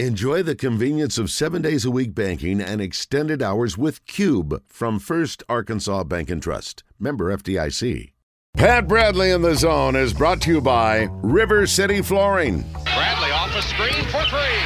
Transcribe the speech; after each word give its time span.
Enjoy 0.00 0.42
the 0.42 0.56
convenience 0.56 1.18
of 1.18 1.30
seven 1.30 1.62
days 1.62 1.84
a 1.84 1.90
week 1.90 2.16
banking 2.16 2.60
and 2.60 2.80
extended 2.80 3.40
hours 3.40 3.78
with 3.78 4.04
Cube 4.06 4.60
from 4.66 4.98
First 4.98 5.44
Arkansas 5.48 6.02
Bank 6.02 6.30
and 6.30 6.42
Trust. 6.42 6.82
Member 6.98 7.32
FDIC. 7.36 8.10
Pat 8.56 8.88
Bradley 8.88 9.30
in 9.30 9.42
the 9.42 9.54
zone 9.54 9.94
is 9.94 10.12
brought 10.12 10.40
to 10.42 10.50
you 10.50 10.60
by 10.60 11.08
River 11.22 11.64
City 11.68 12.02
Flooring. 12.02 12.62
Bradley 12.82 13.30
off 13.30 13.52
the 13.52 13.62
screen 13.62 14.02
for 14.06 14.24
three. 14.24 14.58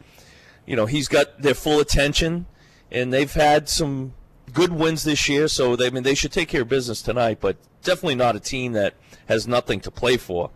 you 0.67 0.77
know, 0.77 0.86
he's 0.86 1.08
got 1.08 1.41
their 1.41 1.55
full 1.55 1.80
attention, 1.80 2.47
and 2.91 3.12
they've 3.12 3.33
had 3.33 3.69
some 3.69 4.12
good 4.53 4.72
wins 4.72 5.05
this 5.05 5.28
year. 5.28 5.48
So 5.48 5.77
they, 5.77 5.86
I 5.86 5.91
mean, 5.91 6.03
they 6.03 6.14
should 6.14 6.33
take 6.33 6.48
care 6.48 6.62
of 6.62 6.69
business 6.69 7.03
tonight, 7.03 7.39
but 7.41 7.56
definitely 7.83 8.14
not 8.14 8.36
a 8.36 8.41
team 8.41 8.72
that 8.72 8.95
has 9.27 9.47
nothing 9.47 9.81
to 9.81 9.91
play 9.91 10.17
for. 10.17 10.50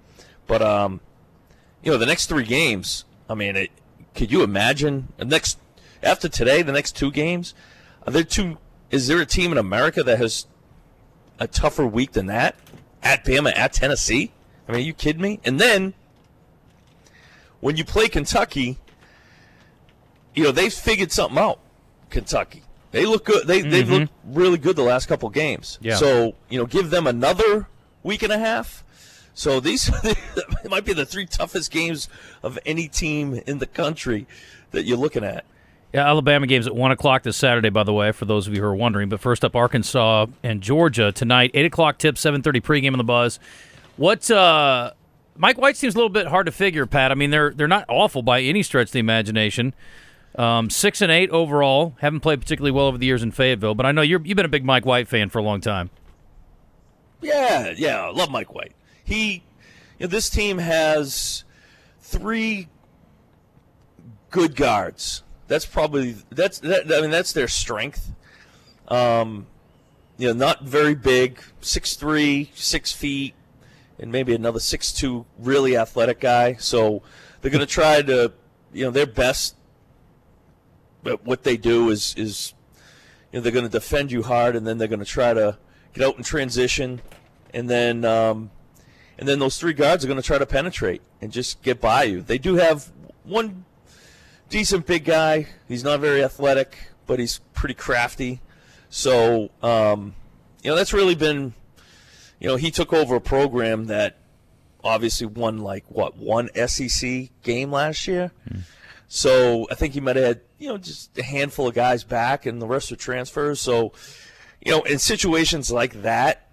But 0.47 0.63
um, 0.63 1.01
you 1.83 1.91
know, 1.91 1.99
the 1.99 2.07
next 2.07 2.27
three 2.27 2.45
games, 2.45 3.05
I 3.29 3.35
mean, 3.35 3.57
it, 3.57 3.71
could 4.15 4.31
you 4.31 4.43
imagine 4.43 5.13
the 5.17 5.25
next 5.25 5.59
after 6.03 6.29
today, 6.29 6.63
the 6.63 6.73
next 6.73 6.97
two 6.97 7.11
games? 7.11 7.55
Are 8.07 8.13
there 8.13 8.25
two? 8.25 8.59
Is 8.91 9.09
there 9.09 9.21
a 9.21 9.27
team 9.27 9.53
in 9.53 9.59
America 9.59 10.03
that 10.03 10.19
has 10.19 10.47
a 11.39 11.47
tougher 11.47 11.87
week 11.87 12.13
than 12.13 12.27
that? 12.27 12.57
At 13.03 13.25
Bama, 13.25 13.53
at 13.57 13.73
Tennessee? 13.73 14.33
I 14.69 14.73
mean, 14.73 14.81
are 14.81 14.85
you 14.85 14.95
kidding 14.95 15.23
me? 15.23 15.41
And 15.45 15.61
then 15.61 15.95
when 17.61 17.77
you 17.77 17.85
play 17.85 18.09
Kentucky, 18.09 18.79
you 20.35 20.45
know 20.45 20.53
they've 20.53 20.73
figured 20.73 21.12
something 21.12 21.39
out. 21.39 21.61
Kentucky, 22.11 22.62
they 22.97 23.07
look 23.07 23.25
good. 23.25 23.47
They 23.47 23.62
they've 23.62 23.89
looked 23.89 24.12
really 24.25 24.59
good 24.59 24.77
the 24.77 24.83
last 24.83 25.07
couple 25.07 25.29
games. 25.31 25.79
Yeah. 25.81 25.97
So 25.97 26.34
you 26.49 26.59
know, 26.59 26.67
give 26.67 26.91
them 26.91 27.07
another 27.07 27.69
week 28.03 28.23
and 28.23 28.33
a 28.33 28.39
half. 28.39 28.84
So 29.34 29.61
these 29.61 29.91
it 30.05 30.71
might 30.71 30.84
be 30.84 30.93
the 30.93 31.06
three 31.06 31.27
toughest 31.27 31.71
games 31.71 32.09
of 32.43 32.59
any 32.65 32.89
team 32.89 33.35
in 33.47 33.59
the 33.59 33.67
country 33.67 34.27
that 34.71 34.85
you're 34.85 34.99
looking 34.99 35.25
at. 35.25 35.45
Yeah, 35.93 36.06
Alabama 36.06 36.47
game's 36.47 36.67
at 36.67 36.75
1 36.75 36.91
o'clock 36.91 37.23
this 37.23 37.37
Saturday, 37.37 37.71
by 37.71 37.85
the 37.85 37.93
way, 37.93 38.12
for 38.12 38.25
those 38.25 38.47
of 38.47 38.55
you 38.55 38.61
who 38.61 38.67
are 38.67 38.75
wondering. 38.75 39.09
But 39.09 39.21
first 39.21 39.45
up, 39.45 39.55
Arkansas 39.55 40.27
and 40.43 40.61
Georgia 40.61 41.12
tonight. 41.12 41.53
8 41.55 41.65
o'clock 41.67 41.97
tip, 41.99 42.17
7.30 42.17 42.61
pregame 42.61 42.93
on 42.93 42.99
the 42.99 43.05
Buzz. 43.05 43.39
What, 43.97 44.31
uh, 44.31 44.93
Mike 45.39 45.59
White 45.59 45.77
seems 45.77 45.95
a 45.95 45.99
little 45.99 46.11
bit 46.11 46.27
hard 46.27 46.47
to 46.47 46.53
figure, 46.53 46.87
Pat. 46.87 47.12
I 47.12 47.15
mean, 47.15 47.31
they're 47.31 47.53
they're 47.53 47.69
not 47.69 47.85
awful 47.89 48.23
by 48.23 48.41
any 48.41 48.62
stretch 48.62 48.89
of 48.89 48.93
the 48.93 48.99
imagination. 48.99 49.75
Um, 50.37 50.69
6 50.69 51.01
and 51.01 51.11
8 51.11 51.31
overall. 51.31 51.97
Haven't 52.01 52.21
played 52.21 52.41
particularly 52.41 52.73
well 52.73 52.87
over 52.87 52.99
the 52.99 53.07
years 53.07 53.23
in 53.23 53.31
Fayetteville, 53.31 53.75
but 53.75 53.87
I 53.87 53.93
know 53.93 54.03
you're, 54.03 54.21
you've 54.23 54.37
been 54.37 54.45
a 54.45 54.51
big 54.51 54.65
Mike 54.65 54.85
White 54.85 55.09
fan 55.09 55.31
for 55.31 55.39
a 55.39 55.43
long 55.43 55.61
time. 55.61 55.91
Yeah, 57.23 57.73
yeah, 57.77 58.07
love 58.09 58.31
Mike 58.31 58.55
White. 58.55 58.73
He, 59.03 59.43
you 59.99 60.01
know, 60.01 60.07
this 60.09 60.29
team 60.29 60.59
has 60.59 61.45
three 62.01 62.69
good 64.31 64.55
guards. 64.55 65.23
That's 65.49 65.65
probably 65.65 66.17
that's 66.31 66.59
that, 66.61 66.93
I 66.93 67.01
mean 67.01 67.11
that's 67.11 67.33
their 67.33 67.49
strength. 67.49 68.13
Um, 68.89 69.47
you 70.19 70.29
know, 70.29 70.35
not 70.35 70.63
very 70.63 70.95
big, 70.95 71.41
six 71.61 71.95
three, 71.95 72.51
six 72.55 72.93
feet, 72.93 73.35
and 73.99 74.11
maybe 74.11 74.35
another 74.35 74.61
six 74.61 74.93
two, 74.93 75.27
really 75.39 75.77
athletic 75.77 76.21
guy. 76.21 76.55
So 76.55 77.03
they're 77.41 77.51
going 77.51 77.61
to 77.61 77.67
try 77.67 78.03
to, 78.03 78.33
you 78.73 78.85
know, 78.85 78.91
their 78.91 79.07
best. 79.07 79.57
But 81.06 81.25
what 81.25 81.44
they 81.44 81.56
do 81.56 81.91
is 81.91 82.17
is, 82.17 82.53
you 83.31 83.39
know, 83.39 83.43
they're 83.44 83.53
going 83.53 83.65
to 83.65 83.71
defend 83.71 84.11
you 84.11 84.25
hard, 84.25 84.56
and 84.56 84.67
then 84.67 84.77
they're 84.77 84.89
going 84.89 84.99
to 84.99 85.05
try 85.05 85.33
to 85.33 85.56
get 85.93 86.05
out 86.05 86.17
in 86.17 86.25
transition, 86.25 87.00
and 87.55 87.71
then 87.71 88.05
um, 88.05 88.50
and 89.17 89.28
then 89.28 89.39
those 89.39 89.56
three 89.56 89.72
guards 89.72 90.05
are 90.05 90.09
going 90.09 90.21
to 90.21 90.27
try 90.27 90.37
to 90.37 90.47
penetrate 90.47 91.03
and 91.21 91.31
just 91.31 91.62
get 91.62 91.81
by 91.81 92.03
you. 92.03 92.22
They 92.22 92.39
do 92.39 92.56
have 92.56 92.91
one 93.22 93.65
decent 94.49 94.84
big 94.84 95.05
guy. 95.05 95.47
He's 95.69 95.84
not 95.84 96.00
very 96.00 96.25
athletic, 96.25 96.77
but 97.06 97.21
he's 97.21 97.38
pretty 97.55 97.75
crafty. 97.75 98.41
So, 98.91 99.50
um, 99.62 100.17
you 100.65 100.71
know, 100.71 100.77
that's 100.77 100.93
really 100.93 101.15
been, 101.15 101.55
you 102.41 102.49
know, 102.49 102.56
he 102.56 102.73
took 102.73 102.93
over 102.93 103.15
a 103.15 103.21
program 103.21 103.87
that 103.87 104.19
obviously 104.83 105.28
won 105.28 105.59
like 105.59 105.84
what 105.88 106.17
one 106.17 106.50
SEC 106.67 107.28
game 107.44 107.71
last 107.71 108.09
year. 108.09 108.33
So 109.06 109.69
I 109.71 109.77
think 109.77 109.94
he 109.94 110.00
might 110.00 110.17
have 110.17 110.25
had, 110.25 110.41
you 110.59 110.69
know, 110.69 110.78
just 110.78 111.17
a 111.19 111.22
handful 111.22 111.69
of 111.69 111.75
guys 111.75 112.05
back, 112.05 112.47
and 112.47 112.61
the 112.61 112.67
rest 112.67 112.91
are 112.93 112.97
transfers. 112.97 113.61
So, 113.61 113.93
you 114.65 114.72
know, 114.72 114.83
in 114.83 114.99
situations 114.99 115.71
like 115.71 116.03
that, 116.03 116.49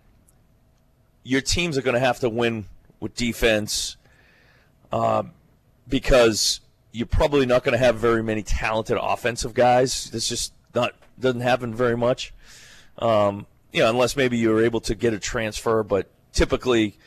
your 1.23 1.41
teams 1.41 1.77
are 1.77 1.81
going 1.81 1.93
to 1.93 1.99
have 1.99 2.19
to 2.19 2.29
win 2.29 2.65
with 2.99 3.15
defense 3.15 3.97
um, 4.91 5.31
because 5.87 6.59
you're 6.91 7.07
probably 7.07 7.45
not 7.45 7.63
going 7.63 7.73
to 7.73 7.83
have 7.83 7.97
very 7.97 8.21
many 8.21 8.43
talented 8.43 8.97
offensive 9.01 9.53
guys. 9.53 10.11
It's 10.13 10.27
just 10.27 10.53
not 10.75 10.93
doesn't 11.19 11.41
happen 11.41 11.73
very 11.73 11.97
much. 11.97 12.33
Um, 12.97 13.45
you 13.71 13.81
know, 13.81 13.89
unless 13.89 14.15
maybe 14.15 14.37
you're 14.37 14.63
able 14.63 14.81
to 14.81 14.95
get 14.95 15.13
a 15.13 15.19
transfer, 15.19 15.83
but 15.83 16.09
typically 16.31 16.97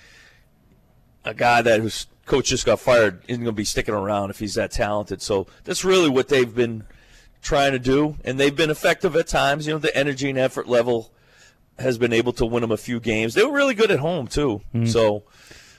a 1.27 1.35
guy 1.35 1.61
that 1.63 1.81
whose 1.81 2.07
coach 2.25 2.47
just 2.49 2.65
got 2.65 2.81
fired 2.81 3.23
isn't 3.29 3.43
going 3.43 3.55
to 3.55 3.57
be 3.57 3.65
sticking 3.65 3.95
around 3.95 4.31
if 4.31 4.39
he's 4.39 4.55
that 4.55 4.71
talented. 4.71 5.21
So 5.21 5.47
that's 5.65 5.85
really 5.85 6.09
what 6.09 6.29
they've 6.29 6.55
been 6.55 6.85
trying 7.43 7.73
to 7.73 7.79
do, 7.79 8.17
and 8.25 8.41
they've 8.41 8.57
been 8.57 8.71
effective 8.71 9.15
at 9.17 9.29
times. 9.29 9.67
You 9.67 9.75
know, 9.75 9.79
the 9.79 9.97
energy 9.97 10.31
and 10.31 10.39
effort 10.39 10.69
level 10.69 11.13
has 11.79 11.99
been 11.99 12.13
able 12.13 12.33
to 12.33 12.47
win 12.47 12.63
them 12.63 12.73
a 12.73 12.77
few 12.77 12.99
games. 13.01 13.35
They 13.35 13.45
were 13.45 13.53
really 13.53 13.75
good 13.75 13.91
at 13.91 13.99
home 13.99 14.27
too. 14.27 14.63
Hmm. 14.73 14.87
So, 14.87 15.25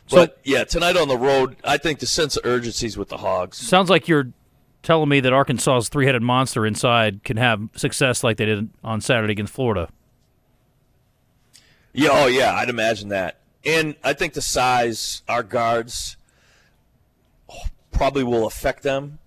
but 0.10 0.40
yeah, 0.44 0.64
tonight 0.64 0.96
on 0.96 1.08
the 1.08 1.18
road, 1.18 1.58
I 1.64 1.78
think 1.78 2.00
the 2.00 2.06
sense 2.06 2.38
of 2.38 2.46
urgency 2.46 2.88
is 2.88 2.98
with 2.98 3.10
the 3.10 3.18
Hogs. 3.18 3.58
Sounds 3.58 3.90
like 3.90 4.08
you're 4.08 4.32
telling 4.84 5.10
me 5.10 5.20
that 5.20 5.34
Arkansas's 5.34 5.90
three-headed 5.90 6.22
monster 6.22 6.66
inside 6.66 7.24
can 7.24 7.36
have 7.38 7.62
success 7.76 8.24
like 8.24 8.38
they 8.38 8.46
did 8.46 8.70
on 8.84 9.02
Saturday 9.02 9.34
against 9.34 9.54
Florida. 9.54 9.90
Yeah, 11.94 12.10
oh 12.12 12.28
yeah, 12.28 12.54
I'd 12.54 12.70
imagine 12.70 13.10
that. 13.10 13.40
And 13.68 13.96
I 14.02 14.14
think 14.14 14.34
the 14.34 14.42
size, 14.42 15.24
our 15.28 15.44
guards, 15.44 16.16
probably 17.92 18.24
will 18.24 18.48
affect 18.48 18.82
them. 18.82 19.20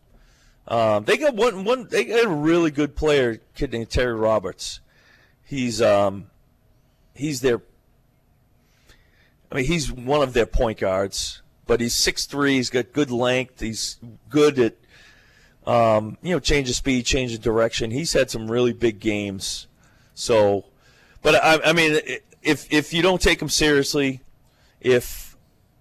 Um, 0.67 1.05
they 1.05 1.19
got 1.19 1.35
one, 1.35 1.65
one. 1.65 1.89
They 1.89 2.05
got 2.05 2.25
a 2.25 2.29
really 2.29 2.71
good 2.71 2.97
player, 2.97 3.41
kid 3.55 3.73
named 3.73 3.91
Terry 3.91 4.15
Roberts. 4.15 4.81
He's 5.45 5.83
um, 5.83 6.31
he's 7.15 7.43
their. 7.43 7.61
I 9.53 9.57
mean, 9.57 9.65
he's 9.67 9.93
one 9.93 10.23
of 10.23 10.33
their 10.33 10.47
point 10.47 10.79
guards, 10.79 11.43
but 11.67 11.81
he's 11.81 11.95
six 11.95 12.25
three. 12.25 12.55
He's 12.55 12.71
got 12.71 12.93
good 12.93 13.11
length. 13.11 13.61
He's 13.61 13.99
good 14.31 14.59
at, 14.59 14.77
um, 15.67 16.17
you 16.23 16.33
know, 16.33 16.41
change 16.41 16.71
of 16.71 16.77
speed, 16.77 17.05
change 17.05 17.35
of 17.35 17.43
direction. 17.43 17.91
He's 17.91 18.13
had 18.15 18.31
some 18.31 18.51
really 18.51 18.73
big 18.73 19.01
games. 19.01 19.67
So, 20.15 20.67
but 21.21 21.35
I, 21.35 21.71
I 21.71 21.73
mean, 21.73 22.01
if 22.43 22.73
if 22.73 22.95
you 22.95 23.03
don't 23.03 23.21
take 23.21 23.43
him 23.43 23.49
seriously, 23.49 24.21
if 24.81 25.37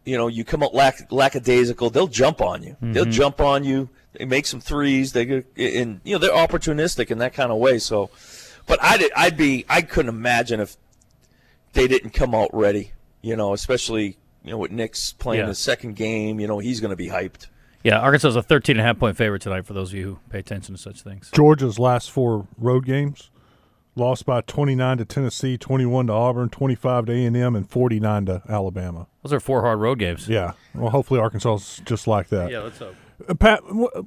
you 0.06 0.18
know 0.18 0.28
you 0.28 0.44
come 0.44 0.64
out 0.64 0.74
lack, 0.74 1.12
lackadaisical, 1.12 1.90
they'll 1.90 2.08
jump 2.08 2.42
on 2.42 2.64
you. 2.64 2.76
They'll 2.82 3.04
mm-hmm. 3.04 3.12
jump 3.12 3.42
on 3.42 3.64
you. 3.64 3.90
They 4.14 4.26
make 4.26 4.46
some 4.46 4.60
threes. 4.60 5.14
They 5.14 5.26
get- 5.26 5.46
and 5.58 6.02
you 6.04 6.14
know 6.14 6.20
they're 6.20 6.32
opportunistic 6.32 7.12
in 7.12 7.20
that 7.20 7.34
kind 7.34 7.52
of 7.52 7.58
way. 7.58 7.80
So, 7.80 8.10
but 8.66 8.82
I'd 8.82 9.04
I'd 9.16 9.38
be 9.38 9.66
I 9.70 9.82
couldn't 9.82 10.10
imagine 10.10 10.60
if 10.60 10.78
they 11.74 11.88
didn't 11.88 12.12
come 12.12 12.34
out 12.34 12.50
ready. 12.54 12.94
You 13.22 13.36
know, 13.36 13.54
especially 13.54 14.18
you 14.44 14.52
know 14.52 14.58
with 14.58 14.72
Nick's 14.72 15.14
playing 15.14 15.42
Yeah. 15.42 15.48
his 15.48 15.60
second 15.60 15.96
game. 15.96 16.40
You 16.40 16.48
know 16.48 16.60
he's 16.60 16.80
going 16.80 16.92
to 16.92 16.98
be 16.98 17.10
hyped. 17.10 17.48
Yeah, 17.84 18.00
Arkansas 18.00 18.30
is 18.30 18.36
a 18.36 18.42
13 18.42 18.74
and 18.76 18.82
a 18.82 18.84
half 18.84 19.00
point 19.00 19.16
favorite 19.16 19.42
tonight 19.42 19.66
for 19.66 19.74
those 19.74 19.92
of 19.92 19.96
you 19.98 20.04
who 20.04 20.20
pay 20.30 20.40
attention 20.40 20.76
to 20.76 20.82
such 20.82 21.02
things. 21.02 21.32
Georgia's 21.34 21.80
last 21.80 22.12
four 22.12 22.46
road 22.58 22.86
games 22.86 23.30
lost 23.96 24.26
by 24.26 24.42
29 24.42 24.98
to 25.00 25.06
Tennessee, 25.06 25.58
21 25.58 26.08
to 26.08 26.14
Auburn, 26.14 26.50
25 26.50 27.08
to 27.08 27.12
A&M, 27.12 27.56
and 27.56 27.70
49 27.70 28.26
to 28.28 28.42
Alabama. 28.48 29.08
Those 29.24 29.34
are 29.34 29.40
four 29.40 29.62
hard 29.62 29.80
road 29.80 30.00
games. 30.00 30.30
Yeah. 30.30 30.54
Well, 30.74 30.92
hopefully 30.92 31.20
Arkansas 31.20 31.56
is 31.56 31.82
just 31.86 32.08
like 32.08 32.30
that. 32.30 32.52
Yeah, 32.52 32.60
let's 32.60 32.80
hope. 32.80 32.96
Uh, 33.28 33.34
Pat, 33.34 33.62
wh- 33.70 34.00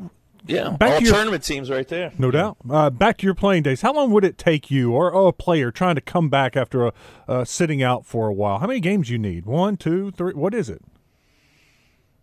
Yeah, 0.47 0.71
Back 0.71 0.93
all 0.93 0.99
to 0.99 1.05
your- 1.05 1.15
tournament 1.15 1.45
teams 1.45 1.69
right 1.71 1.87
there. 1.87 2.13
no 2.19 2.31
doubt. 2.31 2.57
Uh, 2.69 2.89
back 2.91 3.19
to 3.19 3.25
your 3.27 3.35
playing 3.35 3.63
days. 3.65 3.83
How 3.83 3.93
long 3.93 4.11
would 4.13 4.25
it 4.25 4.39
take 4.39 4.71
you 4.71 4.93
or, 4.93 5.11
or 5.11 5.29
a 5.29 5.33
player 5.33 5.71
trying 5.71 5.95
to 5.97 6.01
come 6.01 6.29
back 6.31 6.57
after 6.57 6.87
a, 6.87 6.93
uh, 7.29 7.45
sitting 7.45 7.83
out 7.83 8.07
for 8.07 8.29
a 8.29 8.33
while? 8.33 8.59
How 8.59 8.67
many 8.67 8.81
games 8.81 9.11
you 9.11 9.19
need? 9.19 9.45
One, 9.47 9.77
two, 9.77 10.11
three? 10.13 10.33
What 10.33 10.55
is 10.55 10.71
it? 10.71 10.83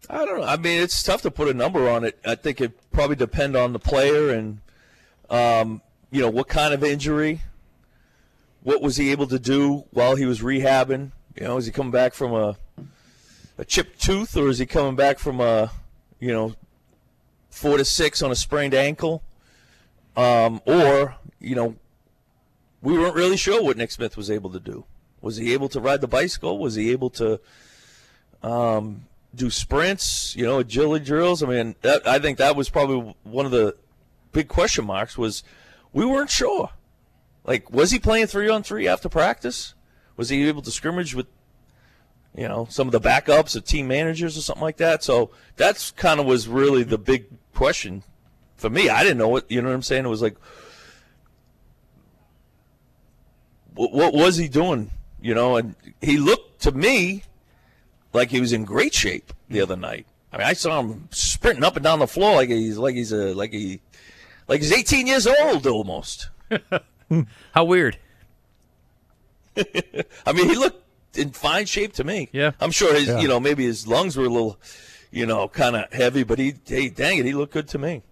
I 0.10 0.26
don't 0.26 0.40
know. 0.40 0.46
I 0.48 0.58
mean, 0.58 0.82
it's 0.82 1.04
tough 1.04 1.22
to 1.24 1.32
put 1.32 1.50
a 1.50 1.54
number 1.54 1.88
on 1.90 2.04
it. 2.04 2.18
I 2.26 2.36
think 2.36 2.62
it 2.62 2.72
probably 2.92 3.16
depend 3.16 3.56
on 3.56 3.74
the 3.74 3.80
player 3.80 4.30
and, 4.32 4.60
um, 5.30 5.82
you 6.10 6.22
know, 6.22 6.30
what 6.30 6.48
kind 6.48 6.74
of 6.74 6.84
injury. 6.84 7.42
What 8.64 8.82
was 8.82 8.98
he 8.98 9.12
able 9.12 9.28
to 9.28 9.40
do 9.40 9.86
while 9.92 10.16
he 10.16 10.26
was 10.26 10.42
rehabbing? 10.42 11.12
You 11.36 11.46
know, 11.46 11.58
is 11.58 11.66
he 11.66 11.72
coming 11.72 11.92
back 11.92 12.14
from 12.14 12.34
a 12.34 12.58
a 13.58 13.66
chipped 13.66 14.02
tooth, 14.02 14.36
or 14.38 14.48
is 14.48 14.60
he 14.60 14.66
coming 14.66 14.96
back 14.96 15.20
from 15.20 15.42
a, 15.42 15.72
you 16.20 16.32
know, 16.32 16.56
four 17.50 17.78
to 17.78 17.86
six 17.86 18.22
on 18.22 18.32
a 18.32 18.36
sprained 18.36 18.74
ankle? 18.74 19.24
Um, 20.16 20.62
or 20.66 21.16
you 21.40 21.56
know, 21.56 21.76
we 22.82 22.98
weren't 22.98 23.16
really 23.16 23.38
sure 23.38 23.64
what 23.64 23.78
Nick 23.78 23.92
Smith 23.92 24.18
was 24.18 24.30
able 24.30 24.50
to 24.52 24.60
do. 24.60 24.86
Was 25.22 25.38
he 25.38 25.54
able 25.54 25.70
to 25.70 25.80
ride 25.80 26.02
the 26.02 26.08
bicycle? 26.08 26.58
Was 26.58 26.76
he 26.76 26.92
able 26.92 27.10
to? 27.12 27.40
do 29.36 29.50
sprints, 29.50 30.36
you 30.36 30.46
know, 30.46 30.60
agility 30.60 31.06
drills. 31.06 31.44
I 31.44 31.48
mean, 31.48 31.76
that, 31.82 32.08
I 32.08 32.20
think 32.20 32.38
that 32.38 32.56
was 32.56 32.70
probably 32.70 33.16
one 33.24 33.46
of 33.46 33.52
the 33.52 33.76
big 34.32 34.48
question 34.48 34.86
marks 34.86 35.18
was 35.18 35.44
we 35.94 36.06
weren't 36.06 36.30
sure. 36.30 36.72
Like, 37.50 37.72
was 37.72 37.90
he 37.90 37.98
playing 37.98 38.28
three 38.28 38.48
on 38.48 38.62
three 38.62 38.88
after 38.88 39.10
practice? 39.10 39.74
Was 40.18 40.30
he 40.30 40.48
able 40.48 40.62
to 40.62 40.69
scrimmage 40.69 41.16
with, 41.16 41.25
you 42.36 42.48
know, 42.48 42.68
some 42.69 42.88
of 42.88 42.92
the 42.92 43.01
backups 43.01 43.56
or 43.56 43.62
team 43.62 43.88
managers 43.88 44.38
or 44.38 44.42
something 44.42 44.62
like 44.62 44.78
that? 44.78 45.04
So 45.04 45.31
that's 45.56 45.90
kind 45.90 46.19
of 46.19 46.28
was 46.28 46.48
really 46.48 46.84
the 46.84 47.00
big 47.00 47.25
question 47.56 48.04
for 48.56 48.69
me. 48.69 48.88
I 48.88 49.01
didn't 49.01 49.18
know 49.18 49.30
what, 49.30 49.50
you 49.50 49.63
know 49.63 49.69
what 49.69 49.74
I'm 49.74 49.81
saying? 49.81 50.06
It 50.06 50.10
was 50.10 50.22
like, 50.22 50.38
what, 53.74 53.94
what 53.94 54.13
was 54.13 54.38
he 54.38 54.48
doing? 54.48 54.92
You 55.19 55.34
know, 55.34 55.57
and 55.57 55.74
he 56.02 56.19
looked 56.19 56.62
to 56.62 56.72
me 56.72 57.24
like 58.13 58.30
he 58.30 58.40
was 58.40 58.54
in 58.54 58.63
great 58.63 58.94
shape 58.94 59.34
the 59.50 59.62
other 59.62 59.75
night. 59.75 60.06
I 60.31 60.38
mean, 60.38 60.45
I 60.45 60.54
saw 60.54 60.81
him 60.81 61.07
sprinting 61.10 61.63
up 61.63 61.78
and 61.78 61.84
down 61.84 61.98
the 61.98 62.06
floor 62.06 62.36
like 62.36 62.50
he's 62.50 62.78
like 62.78 62.94
he's 62.94 63.12
a 63.12 63.34
like 63.34 63.54
he 63.54 63.81
like 64.48 64.62
he's 64.62 64.72
18 64.72 65.07
years 65.07 65.25
old 65.25 65.66
almost. 65.66 66.30
How 67.54 67.64
weird. 67.66 67.98
I 70.26 70.34
mean, 70.34 70.50
he 70.50 70.56
looked 70.56 70.84
in 71.18 71.32
fine 71.32 71.66
shape 71.66 71.94
to 71.94 72.04
me. 72.04 72.30
Yeah. 72.32 72.52
I'm 72.60 72.72
sure 72.72 72.94
his 72.94 73.08
Yeah. 73.08 73.20
you 73.20 73.28
know 73.28 73.40
maybe 73.40 73.66
his 73.66 73.88
lungs 73.88 74.16
were 74.16 74.26
a 74.26 74.30
little 74.30 74.60
you 75.12 75.26
know 75.26 75.48
kind 75.48 75.76
of 75.76 75.92
heavy, 75.92 76.24
but 76.24 76.40
he 76.40 76.54
hey 76.66 76.90
dang 76.90 77.18
it, 77.18 77.26
he 77.26 77.34
looked 77.34 77.54
good 77.54 77.68
to 77.70 77.78
me. 77.78 78.04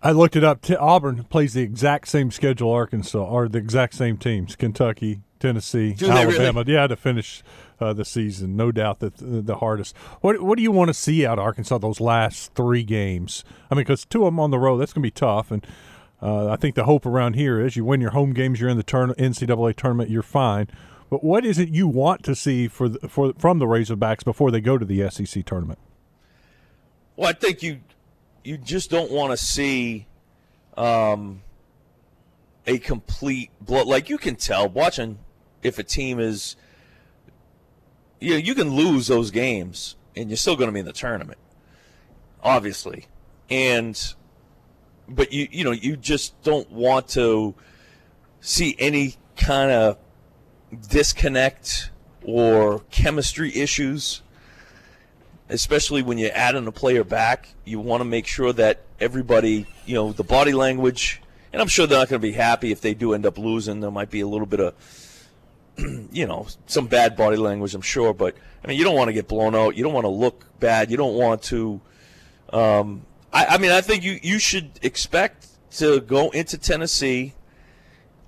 I 0.00 0.12
looked 0.12 0.36
it 0.36 0.44
up. 0.44 0.62
T- 0.62 0.76
Auburn 0.76 1.24
plays 1.24 1.54
the 1.54 1.62
exact 1.62 2.06
same 2.06 2.30
schedule 2.30 2.70
Arkansas, 2.70 3.18
or 3.18 3.48
the 3.48 3.58
exact 3.58 3.94
same 3.94 4.16
teams: 4.16 4.54
Kentucky, 4.54 5.20
Tennessee, 5.40 5.92
Do 5.92 6.06
they 6.06 6.24
really? 6.24 6.38
Alabama. 6.46 6.62
Yeah, 6.66 6.86
to 6.86 6.94
finish 6.94 7.42
uh, 7.80 7.92
the 7.94 8.04
season, 8.04 8.56
no 8.56 8.70
doubt 8.70 9.00
that 9.00 9.16
the, 9.16 9.42
the 9.42 9.56
hardest. 9.56 9.96
What 10.20 10.40
What 10.40 10.56
do 10.56 10.62
you 10.62 10.70
want 10.70 10.88
to 10.88 10.94
see 10.94 11.26
out 11.26 11.40
of 11.40 11.44
Arkansas 11.44 11.78
those 11.78 12.00
last 12.00 12.54
three 12.54 12.84
games? 12.84 13.42
I 13.72 13.74
mean, 13.74 13.80
because 13.82 14.04
two 14.04 14.20
of 14.24 14.26
them 14.26 14.38
on 14.38 14.52
the 14.52 14.58
road, 14.60 14.76
that's 14.78 14.92
going 14.92 15.02
to 15.02 15.06
be 15.06 15.10
tough. 15.10 15.50
And 15.50 15.66
uh, 16.20 16.48
I 16.48 16.56
think 16.56 16.74
the 16.74 16.84
hope 16.84 17.06
around 17.06 17.34
here 17.34 17.60
is 17.60 17.76
you 17.76 17.84
win 17.84 18.00
your 18.00 18.10
home 18.10 18.32
games, 18.32 18.60
you're 18.60 18.70
in 18.70 18.76
the 18.76 18.82
turn- 18.82 19.14
NCAA 19.14 19.76
tournament, 19.76 20.10
you're 20.10 20.22
fine. 20.22 20.68
But 21.10 21.24
what 21.24 21.44
is 21.44 21.58
it 21.58 21.68
you 21.70 21.86
want 21.88 22.22
to 22.24 22.34
see 22.34 22.68
for 22.68 22.88
the, 22.88 23.08
for 23.08 23.32
from 23.38 23.58
the 23.58 23.66
Razorbacks 23.66 24.24
before 24.24 24.50
they 24.50 24.60
go 24.60 24.76
to 24.76 24.84
the 24.84 25.08
SEC 25.10 25.44
tournament? 25.44 25.78
Well, 27.16 27.28
I 27.28 27.32
think 27.32 27.62
you 27.62 27.80
you 28.44 28.58
just 28.58 28.90
don't 28.90 29.10
want 29.10 29.30
to 29.30 29.36
see 29.36 30.06
um, 30.76 31.42
a 32.66 32.78
complete 32.78 33.50
blow. 33.60 33.84
Like 33.84 34.08
you 34.08 34.18
can 34.18 34.36
tell 34.36 34.68
watching 34.68 35.18
if 35.62 35.78
a 35.78 35.82
team 35.82 36.20
is, 36.20 36.56
you 38.20 38.30
know, 38.32 38.36
you 38.36 38.54
can 38.54 38.70
lose 38.70 39.06
those 39.06 39.30
games 39.30 39.96
and 40.14 40.28
you're 40.28 40.36
still 40.36 40.56
going 40.56 40.68
to 40.68 40.72
be 40.72 40.80
in 40.80 40.86
the 40.86 40.92
tournament, 40.92 41.38
obviously, 42.42 43.06
and 43.48 44.14
but 45.08 45.32
you 45.32 45.48
you 45.50 45.64
know 45.64 45.70
you 45.70 45.96
just 45.96 46.40
don't 46.42 46.70
want 46.70 47.08
to 47.08 47.54
see 48.40 48.76
any 48.78 49.16
kind 49.36 49.70
of 49.70 49.98
disconnect 50.88 51.90
or 52.22 52.80
chemistry 52.90 53.54
issues 53.56 54.22
especially 55.48 56.02
when 56.02 56.18
you're 56.18 56.34
adding 56.34 56.66
a 56.66 56.72
player 56.72 57.04
back, 57.04 57.48
you 57.64 57.80
want 57.80 58.00
to 58.00 58.04
make 58.04 58.26
sure 58.26 58.52
that 58.52 58.82
everybody, 59.00 59.66
you 59.86 59.94
know, 59.94 60.12
the 60.12 60.24
body 60.24 60.52
language, 60.52 61.22
and 61.52 61.62
I'm 61.62 61.68
sure 61.68 61.86
they're 61.86 61.98
not 61.98 62.08
going 62.08 62.20
to 62.20 62.26
be 62.26 62.32
happy 62.32 62.70
if 62.70 62.80
they 62.80 62.94
do 62.94 63.14
end 63.14 63.24
up 63.24 63.38
losing. 63.38 63.80
There 63.80 63.90
might 63.90 64.10
be 64.10 64.20
a 64.20 64.26
little 64.26 64.46
bit 64.46 64.60
of, 64.60 64.74
you 66.12 66.26
know, 66.26 66.46
some 66.66 66.86
bad 66.86 67.16
body 67.16 67.36
language, 67.36 67.74
I'm 67.74 67.80
sure. 67.80 68.12
But, 68.12 68.36
I 68.62 68.68
mean, 68.68 68.78
you 68.78 68.84
don't 68.84 68.96
want 68.96 69.08
to 69.08 69.14
get 69.14 69.28
blown 69.28 69.54
out. 69.54 69.76
You 69.76 69.84
don't 69.84 69.94
want 69.94 70.04
to 70.04 70.10
look 70.10 70.44
bad. 70.60 70.90
You 70.90 70.96
don't 70.96 71.14
want 71.14 71.42
to. 71.44 71.80
Um, 72.50 73.04
I, 73.32 73.46
I 73.46 73.58
mean, 73.58 73.70
I 73.70 73.80
think 73.80 74.04
you, 74.04 74.18
you 74.22 74.38
should 74.38 74.70
expect 74.82 75.46
to 75.72 76.00
go 76.00 76.30
into 76.30 76.58
Tennessee 76.58 77.34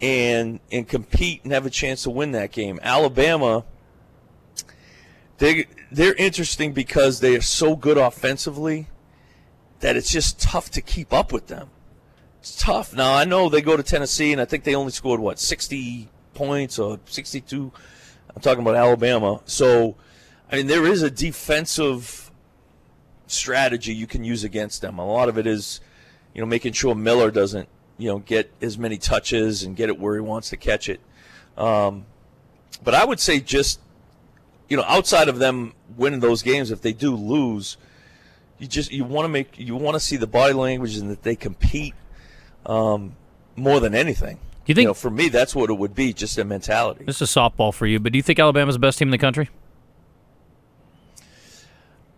and 0.00 0.60
and 0.72 0.88
compete 0.88 1.42
and 1.44 1.52
have 1.52 1.66
a 1.66 1.70
chance 1.70 2.04
to 2.04 2.10
win 2.10 2.32
that 2.32 2.52
game. 2.52 2.80
Alabama 2.82 3.64
they 5.40 5.66
they're 5.90 6.14
interesting 6.14 6.72
because 6.72 7.20
they 7.20 7.34
are 7.34 7.40
so 7.42 7.74
good 7.74 7.98
offensively 7.98 8.86
that 9.80 9.96
it's 9.96 10.10
just 10.10 10.40
tough 10.40 10.70
to 10.70 10.80
keep 10.80 11.12
up 11.12 11.32
with 11.32 11.48
them. 11.48 11.70
It's 12.40 12.56
tough. 12.56 12.94
Now 12.94 13.14
I 13.14 13.24
know 13.24 13.48
they 13.48 13.62
go 13.62 13.76
to 13.76 13.82
Tennessee 13.82 14.32
and 14.32 14.40
I 14.40 14.44
think 14.44 14.64
they 14.64 14.74
only 14.74 14.92
scored 14.92 15.20
what 15.20 15.38
sixty 15.38 16.08
points 16.34 16.78
or 16.78 17.00
sixty 17.06 17.40
two. 17.40 17.72
I'm 18.34 18.40
talking 18.40 18.62
about 18.62 18.76
Alabama. 18.76 19.40
So 19.46 19.96
I 20.50 20.56
mean 20.56 20.66
there 20.66 20.86
is 20.86 21.02
a 21.02 21.10
defensive 21.10 22.29
strategy 23.30 23.94
you 23.94 24.06
can 24.06 24.24
use 24.24 24.44
against 24.44 24.80
them. 24.80 24.98
A 24.98 25.06
lot 25.06 25.28
of 25.28 25.38
it 25.38 25.46
is, 25.46 25.80
you 26.34 26.40
know, 26.40 26.46
making 26.46 26.72
sure 26.72 26.94
Miller 26.94 27.30
doesn't, 27.30 27.68
you 27.98 28.08
know, 28.08 28.18
get 28.18 28.50
as 28.60 28.78
many 28.78 28.98
touches 28.98 29.62
and 29.62 29.76
get 29.76 29.88
it 29.88 29.98
where 29.98 30.14
he 30.14 30.20
wants 30.20 30.50
to 30.50 30.56
catch 30.56 30.88
it. 30.88 31.00
Um, 31.56 32.06
but 32.82 32.94
I 32.94 33.04
would 33.04 33.20
say 33.20 33.40
just 33.40 33.80
you 34.70 34.76
know, 34.76 34.84
outside 34.86 35.28
of 35.28 35.38
them 35.38 35.74
winning 35.96 36.20
those 36.20 36.42
games, 36.42 36.70
if 36.70 36.80
they 36.80 36.92
do 36.92 37.14
lose, 37.14 37.76
you 38.58 38.66
just 38.66 38.92
you 38.92 39.04
want 39.04 39.24
to 39.24 39.28
make 39.28 39.58
you 39.58 39.74
want 39.76 39.96
to 39.96 40.00
see 40.00 40.16
the 40.16 40.28
body 40.28 40.54
language 40.54 40.96
and 40.96 41.10
that 41.10 41.22
they 41.22 41.34
compete 41.36 41.94
um, 42.64 43.16
more 43.56 43.80
than 43.80 43.94
anything. 43.94 44.38
you 44.66 44.74
think- 44.74 44.86
know, 44.86 44.94
for 44.94 45.10
me, 45.10 45.28
that's 45.28 45.54
what 45.54 45.68
it 45.68 45.74
would 45.74 45.94
be, 45.94 46.12
just 46.12 46.38
a 46.38 46.44
mentality. 46.44 47.04
This 47.04 47.20
is 47.20 47.28
softball 47.28 47.74
for 47.74 47.86
you, 47.86 47.98
but 47.98 48.12
do 48.12 48.18
you 48.18 48.22
think 48.22 48.38
Alabama's 48.38 48.76
the 48.76 48.78
best 48.78 48.98
team 48.98 49.08
in 49.08 49.12
the 49.12 49.18
country? 49.18 49.50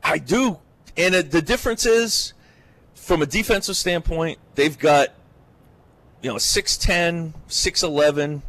I 0.05 0.19
do, 0.19 0.59
and 0.97 1.15
it, 1.15 1.31
the 1.31 1.43
difference 1.43 1.87
is, 1.87 2.35
from 2.95 3.23
a 3.23 3.27
defensive 3.27 3.77
standpoint, 3.77 4.39
they've 4.55 4.79
got, 4.79 5.09
you 6.23 6.31
know, 6.31 6.37
6'10", 6.37 7.33
6'11", 7.49 8.43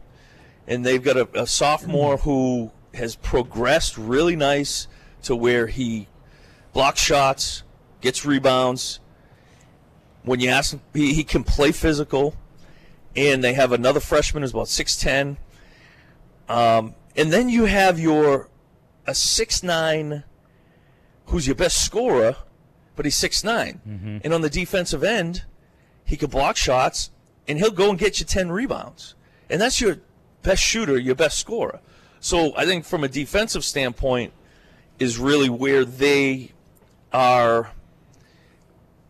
and 0.68 0.86
they've 0.86 1.04
got 1.04 1.18
a, 1.18 1.42
a 1.42 1.48
sophomore 1.48 2.18
who 2.18 2.72
has 2.94 3.16
progressed 3.16 3.98
really 3.98 4.36
nice 4.36 4.88
to 5.24 5.36
where 5.36 5.68
he 5.68 6.08
blocks 6.74 7.02
shots, 7.02 7.64
gets 8.02 8.26
rebounds. 8.26 9.00
When 10.24 10.40
you 10.40 10.50
ask 10.50 10.74
him, 10.74 10.82
he, 10.94 11.14
he 11.14 11.24
can 11.24 11.44
play 11.44 11.72
physical, 11.72 12.36
and 13.16 13.44
they 13.44 13.54
have 13.54 13.72
another 13.72 14.00
freshman 14.00 14.44
who's 14.44 14.52
about 14.52 14.68
6'10", 14.68 15.38
um, 16.50 16.96
and 17.16 17.32
then 17.32 17.50
you 17.50 17.66
have 17.66 18.00
your 18.00 18.50
a 19.08 19.12
6'9", 19.12 20.24
who's 21.26 21.48
your 21.48 21.56
best 21.56 21.84
scorer, 21.84 22.36
but 22.96 23.06
he's 23.06 23.18
6'9". 23.18 23.80
Mm-hmm. 23.88 24.18
And 24.24 24.34
on 24.34 24.42
the 24.42 24.50
defensive 24.50 25.04
end, 25.04 25.44
he 26.06 26.18
can 26.18 26.30
block 26.30 26.58
shots, 26.58 27.12
and 27.48 27.58
he'll 27.58 27.72
go 27.72 27.90
and 27.90 27.98
get 27.98 28.20
you 28.20 28.26
10 28.26 28.52
rebounds. 28.52 29.16
And 29.50 29.62
that's 29.62 29.80
your 29.82 29.98
best 30.42 30.62
shooter, 30.62 30.98
your 30.98 31.16
best 31.16 31.40
scorer. 31.40 31.80
So 32.20 32.56
I 32.56 32.66
think 32.66 32.86
from 32.86 33.04
a 33.04 33.08
defensive 33.08 33.64
standpoint, 33.64 34.34
is 35.00 35.18
really 35.18 35.50
where 35.50 35.86
they 35.86 36.52
are 37.12 37.72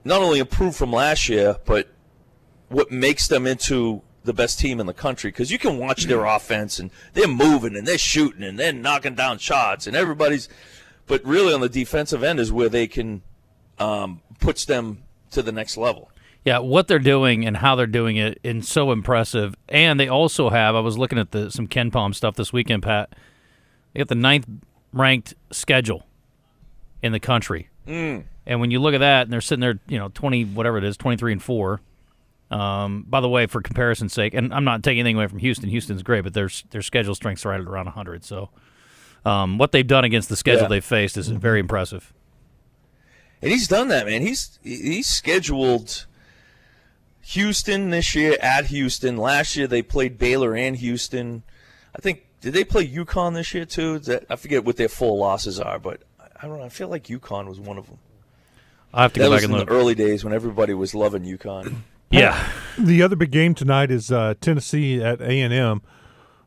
not 0.04 0.22
only 0.22 0.40
improved 0.40 0.76
from 0.76 0.92
last 0.92 1.30
year, 1.30 1.58
but 1.66 1.90
what 2.70 2.92
makes 2.92 3.28
them 3.28 3.46
into 3.46 4.02
the 4.24 4.34
best 4.34 4.60
team 4.60 4.80
in 4.80 4.86
the 4.86 4.94
country. 4.94 5.30
Because 5.30 5.52
you 5.52 5.60
can 5.60 5.78
watch 5.78 6.06
their 6.06 6.20
mm-hmm. 6.20 6.36
offense 6.36 6.80
and 6.80 6.92
they're 7.14 7.28
moving 7.28 7.76
and 7.76 7.88
they're 7.88 7.98
shooting 7.98 8.44
and 8.44 8.58
they're 8.58 8.74
knocking 8.74 9.16
down 9.16 9.38
shots 9.38 9.88
and 9.88 9.96
everybody's. 9.96 10.50
But 11.08 11.24
really, 11.26 11.54
on 11.54 11.62
the 11.62 11.70
defensive 11.70 12.24
end 12.24 12.40
is 12.40 12.52
where 12.52 12.70
they 12.70 12.88
can 12.88 13.22
um, 13.80 14.22
puts 14.40 14.66
them 14.66 15.04
to 15.32 15.42
the 15.42 15.52
next 15.52 15.78
level. 15.78 16.10
Yeah, 16.46 16.60
what 16.60 16.88
they're 16.88 17.00
doing 17.00 17.46
and 17.46 17.56
how 17.58 17.76
they're 17.76 17.88
doing 17.88 18.18
it 18.18 18.40
is 18.44 18.68
so 18.68 18.92
impressive. 18.92 19.56
And 19.70 20.00
they 20.00 20.10
also 20.10 20.50
have. 20.50 20.76
I 20.76 20.82
was 20.82 20.98
looking 20.98 21.18
at 21.18 21.32
the 21.32 21.50
some 21.50 21.68
KenPom 21.68 22.14
stuff 22.16 22.36
this 22.36 22.52
weekend, 22.52 22.84
Pat. 22.84 23.16
They 23.94 24.00
got 24.00 24.10
the 24.10 24.16
ninth 24.16 24.48
ranked 24.92 25.36
schedule 25.52 26.06
in 27.02 27.12
the 27.12 27.20
country. 27.20 27.70
Mm. 27.88 28.24
And 28.46 28.60
when 28.60 28.72
you 28.72 28.80
look 28.80 28.94
at 28.94 29.00
that, 29.00 29.24
and 29.24 29.34
they're 29.34 29.42
sitting 29.42 29.62
there, 29.62 29.80
you 29.88 29.98
know, 29.98 30.10
twenty 30.10 30.44
whatever 30.44 30.78
it 30.78 30.84
is, 30.84 30.98
twenty 30.98 31.18
three 31.18 31.32
and 31.32 31.42
four. 31.42 31.82
Um, 32.52 33.06
by 33.08 33.20
the 33.20 33.30
way, 33.30 33.48
for 33.48 33.62
comparison's 33.62 34.14
sake, 34.14 34.34
and 34.34 34.54
I'm 34.54 34.64
not 34.64 34.84
taking 34.84 35.00
anything 35.00 35.16
away 35.16 35.28
from 35.28 35.40
Houston. 35.40 35.70
Houston's 35.70 36.04
great, 36.04 36.22
but 36.22 36.34
their 36.34 36.50
their 36.70 36.82
schedule 36.82 37.16
strength's 37.16 37.46
right 37.46 37.60
at 37.60 37.66
around 37.66 37.86
100. 37.86 38.24
So, 38.24 38.50
um, 39.26 39.58
what 39.58 39.72
they've 39.72 39.88
done 39.88 40.04
against 40.04 40.30
the 40.30 40.36
schedule 40.36 40.64
Yeah. 40.64 40.68
they've 40.70 40.86
faced 40.86 41.18
is 41.18 41.28
very 41.30 41.60
impressive. 41.60 42.14
And 43.42 43.52
he's 43.52 43.68
done 43.68 43.90
that, 43.90 44.06
man. 44.06 44.22
He's 44.22 44.58
he's 44.64 45.08
scheduled 45.08 46.06
Houston 47.22 47.90
this 47.90 48.16
year 48.16 48.36
at 48.42 48.68
Houston. 48.68 49.18
Last 49.18 49.56
year 49.56 49.68
they 49.68 49.82
played 49.82 50.18
Baylor 50.18 50.56
and 50.56 50.76
Houston. 50.78 51.44
I 51.96 52.00
think 52.02 52.26
did 52.42 52.54
they 52.54 52.64
play 52.64 52.88
UConn 52.88 53.34
this 53.34 53.54
year 53.54 53.66
too? 53.66 54.00
That, 54.00 54.26
I 54.30 54.36
forget 54.36 54.66
what 54.66 54.78
their 54.78 54.90
full 54.90 55.18
losses 55.18 55.60
are, 55.60 55.80
but 55.80 56.02
I 56.42 56.48
don't 56.48 56.58
know. 56.60 56.64
I 56.66 56.70
feel 56.70 56.88
like 56.90 57.06
UConn 57.06 57.48
was 57.48 57.60
one 57.60 57.78
of 57.78 57.88
them. 57.88 58.00
I 58.94 59.04
have 59.04 59.14
to 59.14 59.20
That 59.20 59.26
go 59.26 59.32
was 59.32 59.42
back 59.42 59.50
in 59.50 59.56
and 59.56 59.68
the 59.68 59.72
look. 59.74 59.82
early 59.82 59.96
days 59.96 60.24
when 60.24 60.34
everybody 60.34 60.74
was 60.74 60.94
loving 60.94 61.24
UConn. 61.24 61.78
Yeah, 62.12 62.48
The 62.78 63.02
other 63.02 63.16
big 63.16 63.32
game 63.32 63.56
tonight 63.56 63.90
is 63.90 64.12
uh, 64.12 64.36
Tennessee 64.40 65.02
at 65.02 65.20
A 65.20 65.42
and 65.42 65.52
M. 65.52 65.82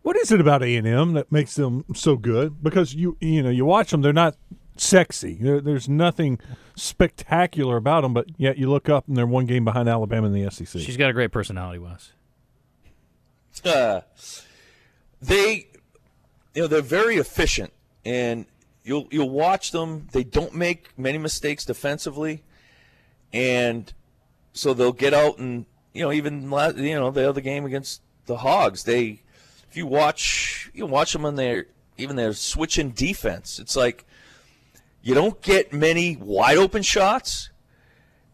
What 0.06 0.16
is 0.18 0.30
it 0.30 0.40
about 0.40 0.62
A 0.62 0.76
and 0.76 0.86
M 0.86 1.14
that 1.14 1.32
makes 1.32 1.56
them 1.56 1.84
so 1.92 2.14
good? 2.14 2.62
Because 2.62 2.94
you 2.94 3.16
you 3.20 3.42
know 3.42 3.50
you 3.50 3.64
watch 3.64 3.90
them, 3.90 4.02
they're 4.02 4.12
not 4.12 4.36
sexy. 4.76 5.34
There, 5.34 5.60
there's 5.60 5.88
nothing 5.88 6.38
spectacular 6.76 7.76
about 7.76 8.02
them, 8.02 8.14
but 8.14 8.26
yet 8.36 8.56
you 8.56 8.70
look 8.70 8.88
up 8.88 9.08
and 9.08 9.16
they're 9.16 9.26
one 9.26 9.46
game 9.46 9.64
behind 9.64 9.88
Alabama 9.88 10.28
in 10.28 10.32
the 10.32 10.48
SEC. 10.48 10.80
she's 10.80 10.96
got 10.96 11.10
a 11.10 11.12
great 11.12 11.32
personality, 11.32 11.80
Wes. 11.80 12.12
Uh, 13.64 14.02
they, 15.20 15.66
you 16.54 16.62
know, 16.62 16.68
they're 16.68 16.82
very 16.82 17.16
efficient, 17.16 17.72
and 18.04 18.46
you'll 18.84 19.08
you'll 19.10 19.28
watch 19.28 19.72
them. 19.72 20.06
They 20.12 20.22
don't 20.22 20.54
make 20.54 20.96
many 20.96 21.18
mistakes 21.18 21.64
defensively, 21.64 22.44
and 23.32 23.92
so 24.52 24.72
they'll 24.72 24.92
get 24.92 25.14
out 25.14 25.38
and 25.38 25.66
you 25.92 26.02
know 26.02 26.12
even 26.12 26.42
you 26.42 26.94
know 26.94 27.10
the 27.10 27.28
other 27.28 27.40
game 27.40 27.64
against 27.64 28.02
the 28.26 28.36
Hogs. 28.36 28.84
They, 28.84 29.22
if 29.76 29.80
you 29.80 29.87
watch 29.87 30.71
you 30.73 30.87
watch 30.87 31.12
them 31.12 31.26
on 31.26 31.37
their 31.37 31.66
even 31.99 32.16
their 32.16 32.33
switching 32.33 32.92
defense, 32.92 33.59
it's 33.59 33.76
like 33.76 34.06
you 35.02 35.14
don't 35.14 35.42
get 35.42 35.71
many 35.71 36.16
wide 36.16 36.56
open 36.56 36.80
shots, 36.80 37.50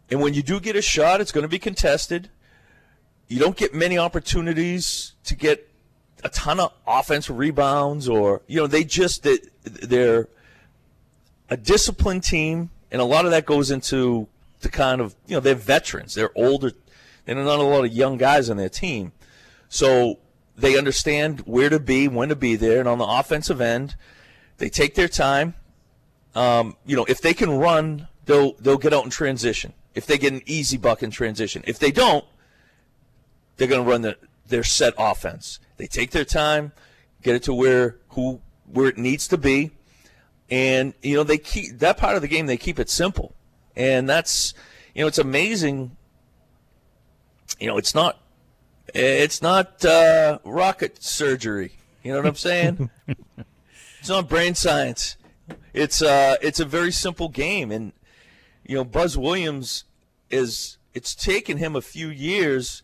and 0.08 0.20
when 0.20 0.34
you 0.34 0.42
do 0.44 0.60
get 0.60 0.76
a 0.76 0.82
shot, 0.82 1.20
it's 1.20 1.32
going 1.32 1.42
to 1.42 1.48
be 1.48 1.58
contested. 1.58 2.30
You 3.26 3.40
don't 3.40 3.56
get 3.56 3.74
many 3.74 3.98
opportunities 3.98 5.14
to 5.24 5.34
get 5.34 5.68
a 6.22 6.28
ton 6.28 6.60
of 6.60 6.72
offensive 6.86 7.36
rebounds 7.36 8.08
or 8.08 8.42
you 8.46 8.60
know 8.60 8.68
they 8.68 8.84
just 8.84 9.24
they, 9.24 9.38
they're 9.64 10.28
a 11.50 11.56
disciplined 11.56 12.22
team 12.22 12.70
and 12.92 13.02
a 13.02 13.04
lot 13.04 13.24
of 13.24 13.32
that 13.32 13.46
goes 13.46 13.72
into 13.72 14.28
the 14.60 14.68
kind 14.68 15.00
of 15.00 15.16
you 15.26 15.34
know 15.34 15.40
they're 15.40 15.56
veterans. 15.56 16.14
They're 16.14 16.30
older 16.36 16.70
and 17.26 17.44
not 17.44 17.58
a 17.58 17.62
lot 17.62 17.84
of 17.84 17.92
young 17.92 18.16
guys 18.16 18.48
on 18.48 18.58
their 18.58 18.68
team. 18.68 19.10
So 19.68 20.18
they 20.56 20.76
understand 20.76 21.40
where 21.40 21.68
to 21.68 21.80
be 21.80 22.08
when 22.08 22.28
to 22.28 22.36
be 22.36 22.56
there 22.56 22.80
and 22.80 22.88
on 22.88 22.98
the 22.98 23.06
offensive 23.06 23.60
end 23.60 23.96
they 24.58 24.68
take 24.68 24.94
their 24.94 25.08
time 25.08 25.54
um, 26.34 26.76
you 26.86 26.96
know 26.96 27.04
if 27.08 27.20
they 27.20 27.34
can 27.34 27.50
run 27.50 28.08
they'll 28.26 28.52
they'll 28.54 28.78
get 28.78 28.92
out 28.92 29.04
in 29.04 29.10
transition 29.10 29.72
if 29.94 30.06
they 30.06 30.18
get 30.18 30.32
an 30.32 30.42
easy 30.46 30.76
buck 30.76 31.02
in 31.02 31.10
transition 31.10 31.62
if 31.66 31.78
they 31.78 31.90
don't 31.90 32.24
they're 33.56 33.68
going 33.68 33.84
to 33.84 33.90
run 33.90 34.02
the, 34.02 34.16
their 34.48 34.64
set 34.64 34.94
offense. 34.98 35.58
They 35.76 35.86
take 35.86 36.10
their 36.10 36.24
time, 36.24 36.72
get 37.22 37.34
it 37.34 37.42
to 37.44 37.54
where 37.54 37.98
who 38.10 38.40
where 38.66 38.88
it 38.88 38.98
needs 38.98 39.28
to 39.28 39.38
be, 39.38 39.72
and 40.50 40.94
you 41.02 41.16
know 41.16 41.24
they 41.24 41.38
keep 41.38 41.78
that 41.78 41.96
part 41.96 42.16
of 42.16 42.22
the 42.22 42.28
game. 42.28 42.46
They 42.46 42.56
keep 42.56 42.78
it 42.78 42.88
simple, 42.88 43.34
and 43.76 44.08
that's 44.08 44.54
you 44.94 45.02
know 45.02 45.08
it's 45.08 45.18
amazing. 45.18 45.96
You 47.58 47.66
know 47.68 47.78
it's 47.78 47.94
not 47.94 48.20
it's 48.94 49.42
not 49.42 49.84
uh, 49.84 50.38
rocket 50.44 51.02
surgery. 51.02 51.78
You 52.02 52.12
know 52.12 52.18
what 52.18 52.26
I'm 52.26 52.34
saying? 52.36 52.90
it's 54.00 54.08
not 54.08 54.28
brain 54.28 54.54
science. 54.54 55.16
It's 55.72 56.02
uh 56.02 56.36
it's 56.42 56.60
a 56.60 56.64
very 56.64 56.92
simple 56.92 57.28
game, 57.28 57.70
and 57.70 57.92
you 58.64 58.74
know 58.74 58.84
Buzz 58.84 59.16
Williams 59.16 59.84
is 60.30 60.78
it's 60.94 61.14
taken 61.14 61.58
him 61.58 61.76
a 61.76 61.80
few 61.80 62.08
years 62.08 62.82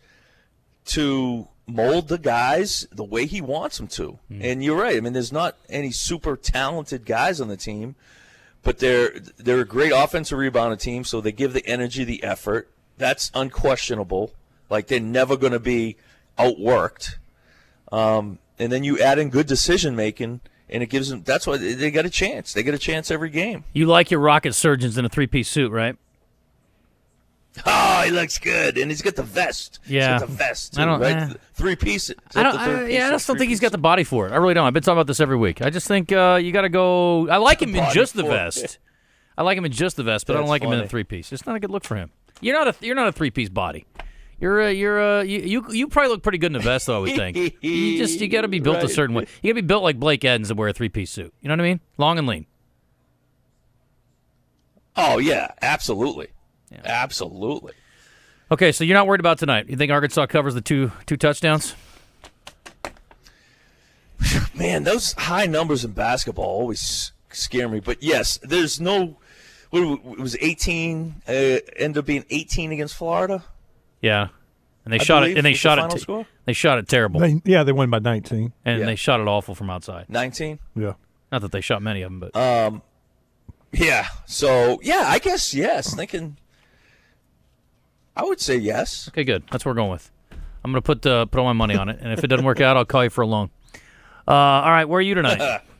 to 0.85 1.47
mold 1.67 2.07
the 2.07 2.17
guys 2.17 2.87
the 2.91 3.03
way 3.03 3.25
he 3.25 3.41
wants 3.41 3.77
them 3.77 3.87
to. 3.87 4.19
And 4.41 4.63
you're 4.63 4.77
right. 4.77 4.97
I 4.97 4.99
mean, 5.01 5.13
there's 5.13 5.31
not 5.31 5.55
any 5.69 5.91
super 5.91 6.35
talented 6.35 7.05
guys 7.05 7.39
on 7.39 7.47
the 7.47 7.57
team, 7.57 7.95
but 8.63 8.79
they're 8.79 9.19
they're 9.37 9.61
a 9.61 9.65
great 9.65 9.91
offensive 9.91 10.37
rebounding 10.37 10.79
team. 10.79 11.03
So 11.03 11.21
they 11.21 11.31
give 11.31 11.53
the 11.53 11.65
energy, 11.65 12.03
the 12.03 12.23
effort. 12.23 12.69
That's 12.97 13.31
unquestionable. 13.33 14.33
Like 14.69 14.87
they're 14.87 14.99
never 14.99 15.35
going 15.37 15.53
to 15.53 15.59
be 15.59 15.95
outworked. 16.37 17.15
Um, 17.91 18.39
and 18.57 18.71
then 18.71 18.83
you 18.83 18.99
add 18.99 19.17
in 19.19 19.29
good 19.29 19.47
decision 19.47 19.95
making, 19.95 20.41
and 20.69 20.83
it 20.83 20.87
gives 20.87 21.09
them. 21.09 21.23
That's 21.23 21.47
why 21.47 21.57
they 21.57 21.89
got 21.91 22.05
a 22.05 22.09
chance. 22.09 22.53
They 22.53 22.61
get 22.63 22.73
a 22.73 22.77
chance 22.79 23.09
every 23.09 23.29
game. 23.29 23.63
You 23.73 23.85
like 23.87 24.11
your 24.11 24.19
rocket 24.19 24.53
surgeons 24.53 24.97
in 24.97 25.05
a 25.05 25.09
three 25.09 25.27
piece 25.27 25.49
suit, 25.49 25.71
right? 25.71 25.95
Oh, 27.65 28.01
he 28.05 28.11
looks 28.11 28.37
good, 28.37 28.77
and 28.77 28.91
he's 28.91 29.01
got 29.01 29.15
the 29.15 29.23
vest. 29.23 29.79
Yeah. 29.85 30.13
he's 30.13 30.19
got 30.21 30.27
the 30.29 30.33
vest. 30.35 30.73
Too, 30.75 30.81
I 30.81 30.85
don't- 30.85 31.01
right? 31.01 31.15
eh. 31.15 31.33
Three 31.55 31.75
piece. 31.75 32.11
I 32.35 32.43
don't. 32.43 32.55
I, 32.55 32.83
piece? 32.85 32.93
yeah, 32.93 33.07
I 33.07 33.11
just 33.11 33.27
don't 33.27 33.37
think 33.37 33.49
he's 33.49 33.59
got 33.59 33.71
the 33.71 33.77
body 33.77 34.03
for 34.03 34.27
it. 34.27 34.31
I 34.31 34.37
really 34.37 34.53
don't. 34.53 34.65
I've 34.65 34.73
been 34.73 34.83
talking 34.83 34.97
about 34.97 35.07
this 35.07 35.19
every 35.19 35.35
week. 35.35 35.61
I 35.61 35.69
just 35.69 35.87
think 35.87 36.11
uh, 36.11 36.39
you 36.41 36.51
got 36.51 36.61
to 36.61 36.69
go. 36.69 37.27
I 37.27 37.37
like 37.37 37.61
him 37.61 37.75
in 37.75 37.91
just 37.91 38.13
the 38.13 38.25
it. 38.25 38.29
vest. 38.29 38.77
I 39.37 39.41
like 39.43 39.57
him 39.57 39.65
in 39.65 39.71
just 39.71 39.97
the 39.97 40.03
vest, 40.03 40.27
but 40.27 40.33
I 40.33 40.39
don't 40.39 40.43
That's 40.45 40.49
like 40.51 40.63
him 40.63 40.71
in 40.73 40.79
a 40.81 40.87
three 40.87 41.03
piece. 41.03 41.33
It's 41.33 41.45
not 41.45 41.55
a 41.55 41.59
good 41.59 41.71
look 41.71 41.83
for 41.83 41.95
him. 41.95 42.11
You're 42.39 42.55
not 42.55 42.67
a. 42.67 42.85
You're 42.85 42.95
not 42.95 43.07
a 43.07 43.11
three 43.11 43.31
piece 43.31 43.49
body. 43.49 43.85
You're 44.39 44.61
a. 44.61 44.71
You're 44.71 44.99
a. 44.99 45.23
You, 45.23 45.39
you. 45.39 45.65
You 45.71 45.87
probably 45.87 46.11
look 46.11 46.23
pretty 46.23 46.37
good 46.37 46.51
in 46.51 46.55
a 46.55 46.59
vest, 46.59 46.87
though. 46.87 46.97
I 46.97 46.99
would 46.99 47.15
think. 47.15 47.35
you 47.61 47.97
just. 47.97 48.19
You 48.19 48.27
got 48.27 48.41
to 48.41 48.47
be 48.47 48.59
built 48.59 48.83
a 48.83 48.89
certain 48.89 49.15
way. 49.15 49.27
You 49.41 49.53
got 49.53 49.57
to 49.57 49.61
be 49.63 49.67
built 49.67 49.83
like 49.83 49.99
Blake 49.99 50.23
Edens 50.23 50.49
and 50.49 50.57
wear 50.57 50.69
a 50.69 50.73
three 50.73 50.89
piece 50.89 51.11
suit. 51.11 51.33
You 51.41 51.49
know 51.49 51.53
what 51.53 51.61
I 51.61 51.63
mean? 51.63 51.79
Long 51.97 52.17
and 52.17 52.27
lean. 52.27 52.45
Oh 54.95 55.17
yeah, 55.17 55.51
absolutely, 55.61 56.27
absolutely. 56.83 57.73
Okay, 58.51 58.71
so 58.71 58.83
you're 58.83 58.97
not 58.97 59.07
worried 59.07 59.19
about 59.19 59.37
tonight. 59.37 59.69
You 59.69 59.77
think 59.77 59.91
Arkansas 59.91 60.25
covers 60.25 60.53
the 60.53 60.61
two 60.61 60.91
two 61.05 61.17
touchdowns? 61.17 61.75
Man, 64.53 64.83
those 64.83 65.13
high 65.13 65.45
numbers 65.45 65.85
in 65.85 65.91
basketball 65.91 66.45
always 66.45 67.13
scare 67.29 67.69
me. 67.69 67.79
But 67.79 68.03
yes, 68.03 68.39
there's 68.43 68.81
no. 68.81 69.17
What, 69.69 69.83
it 69.83 70.19
was 70.19 70.35
18. 70.41 71.21
Uh, 71.27 71.31
ended 71.77 71.99
up 71.99 72.05
being 72.05 72.25
18 72.29 72.71
against 72.71 72.95
Florida. 72.95 73.43
Yeah, 74.01 74.27
and 74.85 74.93
they 74.93 74.99
I 74.99 75.03
shot 75.03 75.23
it. 75.23 75.35
And 75.37 75.45
they 75.45 75.51
was 75.51 75.57
the 75.57 75.61
shot 75.61 75.77
it. 75.77 75.81
final 75.81 75.97
t- 75.97 76.01
score? 76.01 76.25
they 76.45 76.53
shot 76.53 76.77
it 76.77 76.87
terrible, 76.87 77.19
They, 77.19 77.41
yeah, 77.45 77.63
they 77.63 77.71
won 77.71 77.89
by 77.89 77.99
19. 77.99 78.53
and 78.65 78.79
Yeah. 78.79 78.85
they 78.85 78.95
shot 78.95 79.19
it 79.19 79.27
awful 79.27 79.55
from 79.55 79.69
outside. 79.69 80.05
19. 80.09 80.59
Yeah. 80.75 80.93
Not 81.31 81.41
that 81.41 81.51
they 81.51 81.61
shot 81.61 81.81
many 81.81 82.01
of 82.01 82.11
them, 82.11 82.19
but 82.19 82.35
Uh, 82.35 82.79
Yeah. 83.71 84.05
So 84.25 84.79
yeah, 84.81 85.03
I 85.07 85.19
guess 85.19 85.53
yes. 85.53 85.93
Thinking. 85.93 86.37
I 88.15 88.23
would 88.23 88.39
say 88.41 88.55
yes. 88.57 89.07
okay, 89.09 89.23
good. 89.23 89.43
That's 89.51 89.63
what 89.65 89.71
we're 89.71 89.75
going 89.75 89.91
with. 89.91 90.09
I'm 90.63 90.71
gonna 90.71 90.81
put 90.81 91.05
uh, 91.05 91.25
put 91.25 91.39
all 91.39 91.45
my 91.45 91.53
money 91.53 91.75
on 91.75 91.87
it, 91.87 91.99
and 92.01 92.11
if 92.11 92.23
it 92.23 92.27
doesn't 92.27 92.45
work 92.45 92.59
out, 92.59 92.75
I'll 92.75 92.83
call 92.85 93.03
you 93.03 93.09
for 93.09 93.21
a 93.21 93.27
loan. 93.27 93.49
Uh, 94.27 94.31
all 94.33 94.71
right, 94.71 94.85
where 94.85 94.97
are 94.99 95.01
you 95.01 95.15
tonight? 95.15 95.61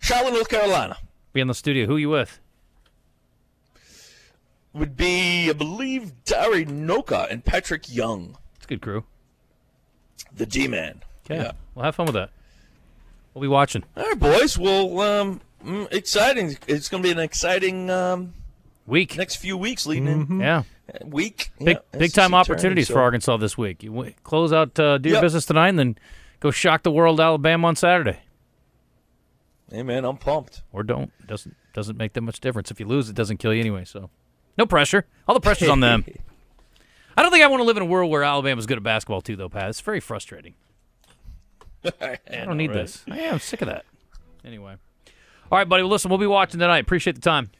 Charlotte, 0.00 0.34
North 0.34 0.48
Carolina 0.48 0.98
Be 1.32 1.40
in 1.40 1.48
the 1.48 1.54
studio. 1.54 1.86
Who 1.86 1.96
are 1.96 1.98
you 1.98 2.10
with? 2.10 2.38
Would 4.74 4.96
be, 4.96 5.48
I 5.48 5.52
believe, 5.52 6.24
Dari 6.24 6.64
Nowkhah 6.66 7.30
and 7.30 7.44
Patrick 7.44 7.92
Young, 7.94 8.36
It's 8.56 8.64
a 8.66 8.68
good 8.68 8.82
crew. 8.82 9.04
the 10.34 10.46
G-man. 10.46 11.02
Okay, 11.24 11.36
Yeah. 11.42 11.52
well, 11.74 11.84
have 11.84 11.94
fun 11.94 12.06
with 12.06 12.14
that. 12.16 12.30
We'll 13.32 13.42
be 13.42 13.48
watching. 13.48 13.84
All 13.96 14.02
right, 14.04 14.18
boys. 14.18 14.58
Well, 14.58 15.00
um, 15.00 15.40
mm, 15.64 15.92
exciting. 15.92 16.56
It's 16.66 16.88
going 16.88 17.02
to 17.02 17.06
be 17.06 17.12
an 17.12 17.18
exciting 17.18 17.88
um, 17.90 18.34
Week. 18.86 19.16
next 19.16 19.36
few 19.36 19.56
weeks 19.56 19.86
leading 19.86 20.08
in 20.08 20.40
Yeah, 20.40 20.64
uh, 20.92 21.06
week. 21.06 21.50
big 21.58 21.76
yeah, 21.92 21.98
big 21.98 22.12
time 22.12 22.30
tournament, 22.30 22.34
opportunities 22.50 22.88
so- 22.88 22.94
for 22.94 23.00
Arkansas 23.00 23.36
this 23.38 23.56
week. 23.56 23.82
You 23.82 23.90
w- 23.90 24.12
close 24.24 24.52
out, 24.52 24.78
uh, 24.78 24.98
do 24.98 25.08
your 25.08 25.16
Yep. 25.16 25.22
business 25.22 25.46
tonight, 25.46 25.68
and 25.70 25.78
then 25.78 25.98
go 26.40 26.50
shock 26.50 26.82
the 26.82 26.90
world, 26.92 27.20
Alabama 27.20 27.68
on 27.68 27.76
Saturday. 27.76 28.18
Hey 29.70 29.82
man, 29.82 30.04
I'm 30.04 30.16
pumped. 30.16 30.62
or 30.72 30.82
don't. 30.82 31.10
Doesn't 31.26 31.56
doesn't 31.72 31.96
make 31.96 32.12
that 32.12 32.20
much 32.20 32.38
difference. 32.40 32.70
If 32.70 32.78
you 32.78 32.86
lose, 32.86 33.08
it 33.08 33.16
doesn't 33.16 33.38
kill 33.38 33.52
you 33.54 33.60
anyway. 33.60 33.84
So, 33.84 34.10
no 34.58 34.66
pressure. 34.66 35.06
All 35.26 35.34
the 35.34 35.40
pressure's 35.40 35.68
on 35.68 35.80
them. 35.80 36.04
I 37.16 37.22
don't 37.22 37.30
think 37.30 37.44
I 37.44 37.46
want 37.46 37.60
to 37.60 37.64
live 37.64 37.76
in 37.76 37.82
a 37.82 37.86
world 37.86 38.10
where 38.10 38.24
Alabama's 38.24 38.66
good 38.66 38.76
at 38.76 38.82
basketball 38.82 39.20
too, 39.20 39.36
though, 39.36 39.48
Pat. 39.48 39.68
It's 39.68 39.80
very 39.80 40.00
frustrating. 40.00 40.54
I 42.00 42.18
don't 42.28 42.56
need 42.56 42.72
this. 42.72 43.04
I 43.10 43.18
am 43.20 43.38
sick 43.38 43.62
of 43.62 43.68
that. 43.68 43.84
Anyway, 44.44 44.74
all 45.50 45.58
right, 45.58 45.68
buddy. 45.68 45.82
Well, 45.82 45.90
listen, 45.90 46.08
we'll 46.08 46.18
be 46.18 46.26
watching 46.26 46.60
tonight. 46.60 46.78
Appreciate 46.78 47.14
the 47.14 47.22
time. 47.22 47.50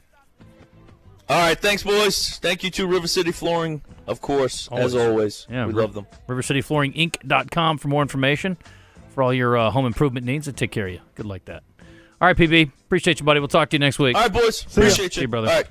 All 1.29 1.39
right, 1.39 1.59
thanks, 1.59 1.83
boys. 1.83 2.39
Thank 2.39 2.65
you 2.65 2.71
to 2.73 2.87
River 2.87 3.07
City 3.07 3.33
Flooring, 3.33 3.81
of 4.07 4.21
course, 4.21 4.69
as 4.73 4.95
always. 4.95 5.47
Yeah, 5.51 5.67
we 5.67 5.73
Ri- 5.73 5.81
love 5.83 5.95
them. 5.95 6.07
RiverCityFlooringInc.com 6.29 7.79
for 7.79 7.89
more 7.89 8.03
information 8.03 8.59
for 9.11 9.23
all 9.23 9.33
your 9.33 9.57
uh, 9.57 9.71
home 9.71 9.87
improvement 9.87 10.27
needs 10.27 10.49
and 10.49 10.57
take 10.57 10.71
care 10.71 10.87
of 10.87 10.93
you. 10.93 11.01
Good 11.15 11.25
like 11.27 11.47
that. 11.47 11.63
All 12.21 12.29
right, 12.29 12.37
PB. 12.37 12.71
Appreciate 12.87 13.21
you, 13.21 13.27
buddy. 13.27 13.41
We'll 13.41 13.49
talk 13.49 13.71
to 13.71 13.75
you 13.75 13.79
next 13.79 13.99
week. 13.99 14.17
All 14.17 14.23
right, 14.23 14.33
boys. 14.33 14.65
ya. 14.65 14.69
Appreciate 14.73 15.05
you. 15.05 15.11
See 15.11 15.21
you, 15.23 15.29
brother. 15.29 15.49
All 15.49 15.55
right. 15.55 15.71